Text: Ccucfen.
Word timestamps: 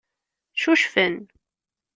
Ccucfen. 0.59 1.15